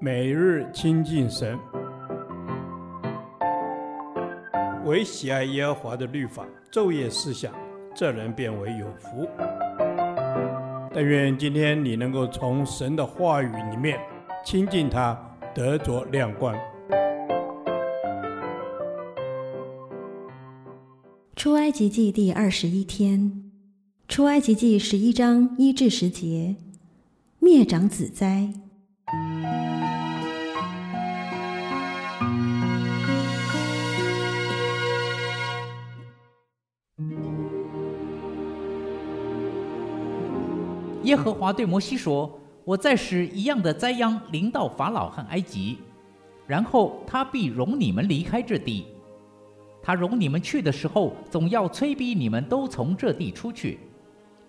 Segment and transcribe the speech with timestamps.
[0.00, 1.58] 每日亲近神，
[4.84, 7.52] 唯喜爱耶和华的律法，昼夜思想，
[7.94, 9.28] 这人便为有福。
[10.92, 13.98] 但愿今天你能够从神的话语里面
[14.44, 15.18] 亲近他，
[15.54, 16.54] 得着亮光。
[21.34, 23.50] 出埃及记第二十一天，
[24.06, 26.54] 出埃及记十一章一至十节，
[27.38, 28.52] 灭长子灾。
[41.04, 45.78] 耶和华对摩西说：“我再使一样的灾殃临到法老和埃及，
[46.46, 48.86] 然后他必容你们离开这地。
[49.82, 53.78] 他容你们去的时候，总要催逼你们都从这地出去。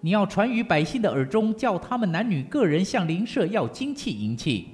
[0.00, 4.68] 你要传于百姓的耳中，叫他们男女个人向邻舍要金器银器。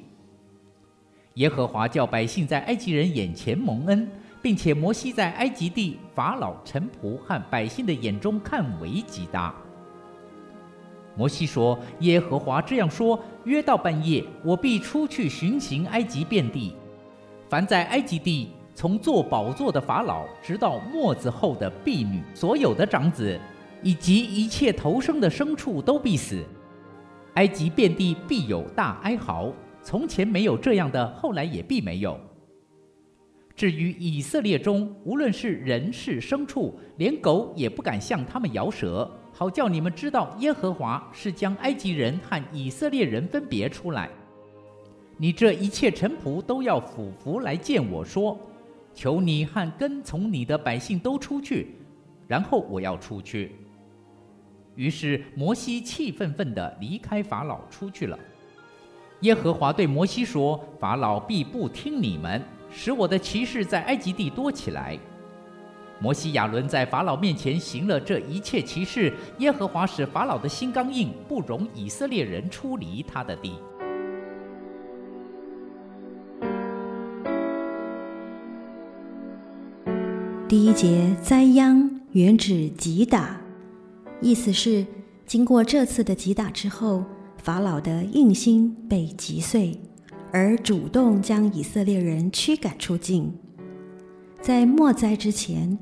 [1.34, 4.08] 耶和华叫百姓在埃及人眼前蒙恩，
[4.40, 9.52] 并且摩西在埃及地法老臣仆和百姓的眼中看为极大。”
[11.16, 16.74] 摩西说：“耶和华这样说：约到半夜，我必出去巡行埃及遍地。
[17.48, 23.38] 凡在埃及地从坐宝座的法老，直到末子后的婢女，所有的长子，
[23.80, 26.42] 以及一切投生的牲畜，都必死。
[27.34, 32.18] 埃及遍地必有大哀嚎，从前没有这样的，后来也必没有。
[33.54, 44.08] 至于以色列中，无论是人是牲畜，连狗也不敢向他们咬舌。”好叫你们知道，耶和华是将埃及人和以色列人分别出来。
[45.16, 48.38] 你这一切臣仆都要俯伏来见我说
[48.94, 51.74] ：“求你和跟从你的百姓都出去。”
[52.28, 53.56] 然后我要出去。
[54.76, 58.18] 于是摩西气愤愤地离开法老出去了。
[59.20, 62.40] 耶和华对摩西说：“法老必不听你们，
[62.70, 64.98] 使我的骑士在埃及地多起来。”
[66.00, 73.54] 摩西亚伦在法老面前行了这一切奇事，耶和华使法老的心刚硬，不容以色列人出离他的地。
[80.46, 83.40] 第一节灾殃原指击打，
[84.20, 84.86] 意思是
[85.26, 87.02] 经过这次的击打之后，
[87.38, 89.80] 法老的硬心被击碎，
[90.30, 93.32] 而主动将以色列人驱赶出境。
[94.44, 95.78] 在末灾之前，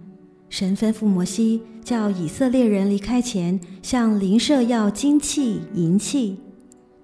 [0.49, 6.39] 神吩咐摩西，叫以色列人离开前，向邻舍要金器银器。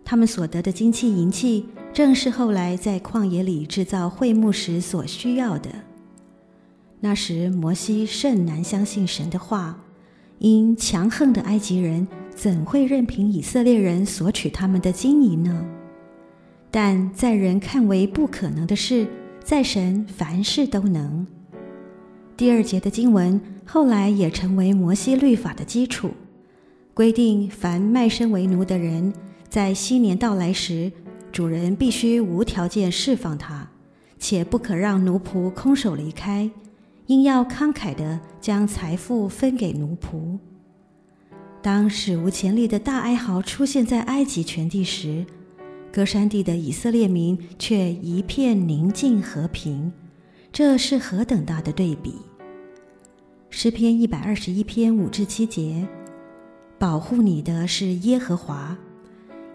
[0.04, 5.69] 他们所得的金器银器，正是后来在旷野里制造会幕时所需要的。
[7.00, 9.82] 那时摩西甚难相信神的话，
[10.38, 15.66] 因强横的埃及人怎会任凭以色列人索取他们的金银呢？
[16.70, 19.08] 但在人看为不可能的事，
[19.42, 21.26] 在神凡事都能。
[22.38, 26.12] 第二节的经文后来也成为摩西律法的基础，
[26.94, 29.12] 规定凡卖身为奴的人，
[29.49, 30.93] 在新年到来时，
[31.32, 33.69] 主人必须无条件释放他，
[34.21, 36.49] 且不可让奴仆空手离开，
[37.06, 40.38] 应要慷慨地将财富分给奴仆。
[41.60, 45.26] 当史无前例的大哀嚎出现在埃及全地时，
[45.93, 49.93] 歌山地的以色列民却一片宁静和平，
[50.53, 52.15] 这是何等大的对比！
[53.50, 55.86] 诗篇一百二十一篇五至七节，
[56.78, 58.76] 保护你的是耶和华，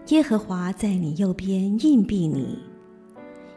[0.08, 2.58] 耶和华在你右边硬庇你，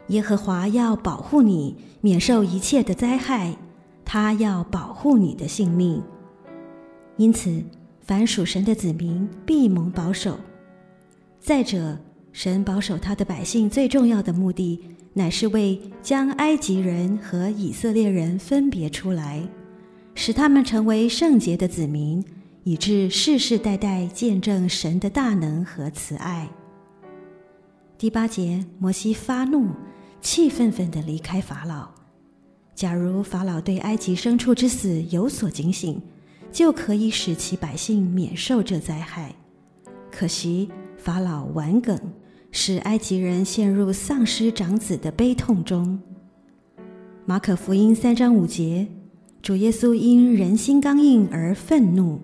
[0.08, 3.56] 耶和华要保护你免受一切的灾害，
[4.04, 6.00] 他要保护你的性命。
[7.16, 7.62] 因此，
[8.00, 10.38] 凡属神的子民必蒙保守。
[11.40, 11.98] 再者，
[12.32, 14.80] 神保守他的百姓最重要的目的，
[15.12, 19.46] 乃是为将埃及人和以色列人分别出来。
[20.20, 22.24] 使他们成为圣洁的子民，
[22.64, 26.48] 以致世世代代见证神的大能和慈爱。
[27.96, 29.68] 第八节，摩西发怒，
[30.20, 31.88] 气愤愤地离开法老。
[32.74, 36.02] 假如法老对埃及牲畜之死有所警醒，
[36.50, 39.32] 就可以使其百姓免受这灾害。
[40.10, 41.96] 可惜法老顽梗，
[42.50, 45.96] 使埃及人陷入丧失长子的悲痛中。
[47.24, 48.88] 马可福音三章五节。
[49.40, 52.20] 主耶稣因人心刚硬而愤怒，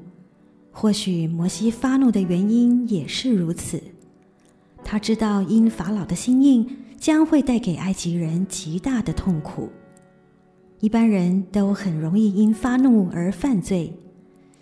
[0.71, 3.81] 或许摩西发怒的原因也是如此。
[4.83, 6.69] 他知道因法老的心硬
[6.99, 9.71] 将会带给埃及人极大的痛苦。
[10.81, 13.91] 一般人都很容易因发怒而犯罪。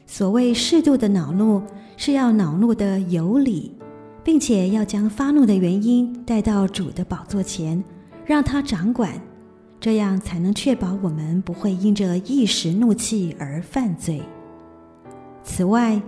[0.07, 1.63] 所谓适度的恼怒，
[1.97, 3.73] 是要恼怒的有理，
[4.23, 7.83] 并且要将发怒的原因带到主的宝座前，
[8.27, 9.21] 让他掌管，
[9.83, 14.23] 这样才能确保我们不会因着一时怒气而犯罪。
[15.43, 16.01] 此外，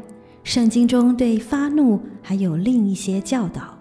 [0.44, 3.76] 圣经中对发怒还有另一些教导，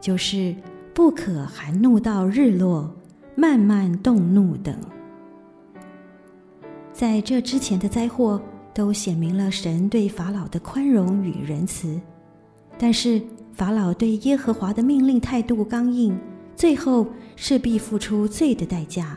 [0.00, 0.52] 就是
[0.92, 2.92] 不可含怒到日落，
[3.36, 4.76] 慢慢动怒等。
[6.92, 8.42] 在这之前的灾祸
[8.74, 12.00] 都显明了神对法老的宽容与仁慈，
[12.76, 13.22] 但是，
[13.52, 16.18] 法老对耶和华的命令态度刚硬，
[16.56, 17.06] 最后
[17.36, 19.16] 势必付出罪的代价。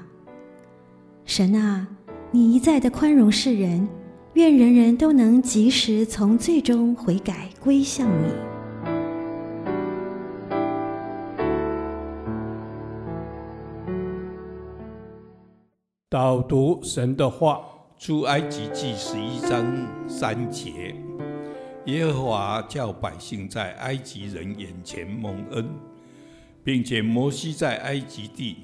[1.30, 1.88] 神啊，
[2.32, 3.88] 你一再的宽容世人，
[4.34, 8.34] 愿人人都能及时从最终悔改归向你。
[16.10, 17.62] 导读神的话，
[18.00, 20.96] 出埃及记十一章三节。
[21.86, 25.70] 耶和华叫百姓在埃及人眼前蒙恩，
[26.64, 28.58] 并且摩西在埃及地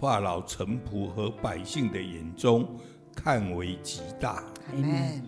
[0.00, 2.66] 法老臣仆和百姓的眼中
[3.14, 4.42] 看为极大。
[4.72, 5.22] 阿门。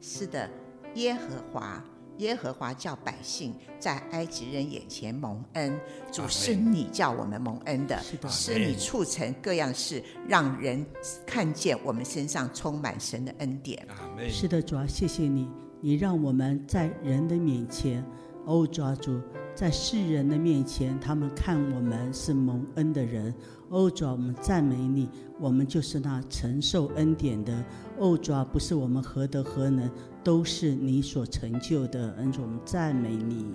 [0.00, 0.50] 是的，
[0.96, 1.20] 耶和
[1.52, 1.80] 华，
[2.18, 5.78] 耶和华叫百姓在埃及人眼前蒙恩。
[6.10, 10.84] 主是你叫我们蒙恩的，是的，是你促成各样事，让人
[11.24, 13.86] 看见我们身上充满神的恩典。
[14.28, 15.48] 是的，主啊，谢谢你。
[15.80, 18.04] 你让我们在人的面前，
[18.44, 19.20] 哦，主啊，主，
[19.54, 23.34] 在世人的面前，他们看我们是蒙恩的人。
[23.68, 25.08] 哦，主啊，我们赞美你，
[25.38, 27.64] 我们就是那承受恩典的。
[27.98, 29.90] 哦，主啊，不是我们何德何能，
[30.22, 32.12] 都是你所成就的。
[32.18, 33.46] 恩主，我们赞美你。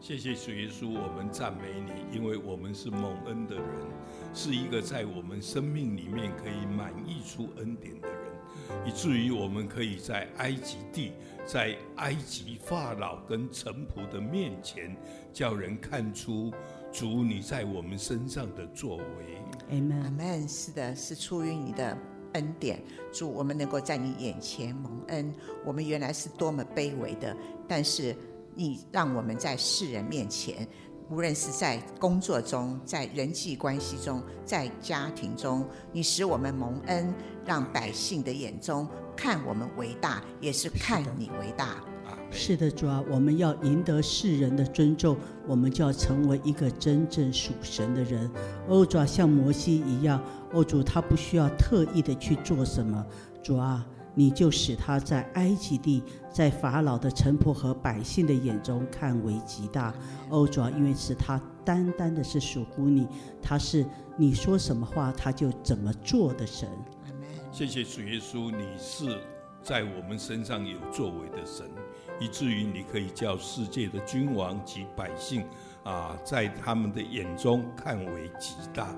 [0.00, 3.64] 谢谢主耶稣，我们赞美你，因为我们是蒙恩的人，
[4.34, 8.13] 是一个在我们生命里面可以满溢出恩典的人。
[8.86, 11.12] 以至于我们可以在埃及地，
[11.46, 14.96] 在埃及法老跟臣仆的面前，
[15.32, 16.52] 叫人看出
[16.92, 19.04] 主你在我们身上的作为。
[19.70, 20.48] 阿门，阿门。
[20.48, 21.96] 是的，是出于你的
[22.34, 22.82] 恩典，
[23.12, 25.34] 主，我们能够在你眼前蒙恩。
[25.64, 27.36] 我们原来是多么卑微的，
[27.66, 28.14] 但是
[28.54, 30.66] 你让我们在世人面前。
[31.10, 37.12] 无论是在工作中，在人际关系中，在家庭中，你使我们蒙恩，
[37.44, 41.76] 让百姓的眼中看我们为大，也是看你为大。
[42.30, 45.16] 是的，主啊，我们要赢得世人的尊重，
[45.46, 48.28] 我们就要成为一个真正属神的人。
[48.66, 50.20] 哦，主啊，像摩西一样，
[50.52, 53.04] 哦，主他不需要特意的去做什么，
[53.42, 53.86] 主啊。
[54.14, 56.02] 你就使他在埃及地，
[56.32, 59.92] 在法老的臣仆和百姓的眼中看为极大。
[60.30, 63.06] 欧，主啊，因为是他单单的是属乎你，
[63.42, 63.84] 他是
[64.16, 66.68] 你说什么话他就怎么做的神。
[67.50, 69.20] 谢谢主耶稣，你是
[69.62, 71.66] 在我们身上有作为的神，
[72.20, 75.44] 以至于你可以叫世界的君王及百姓。
[75.84, 78.88] 啊，在他们的眼中看为极大。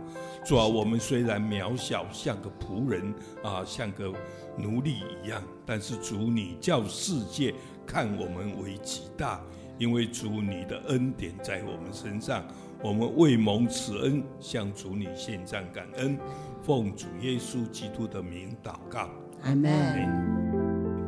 [0.45, 3.13] 主啊，我们虽然渺小，像个仆人
[3.43, 4.13] 啊，像个
[4.57, 7.53] 奴隶一样，但是主你叫世界
[7.85, 9.41] 看我们为极大，
[9.79, 12.45] 因为主你的恩典在我们身上，
[12.83, 16.17] 我们为蒙此恩，向主你献上感恩，
[16.63, 19.11] 奉主耶稣基督的名祷告，
[19.43, 19.67] 阿门。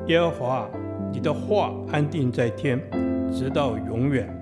[0.09, 0.69] 耶和华，
[1.13, 2.81] 你的话安定在天，
[3.31, 4.38] 直到永远。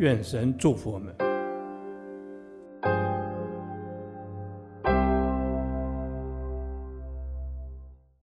[0.00, 1.29] 愿神祝福我们。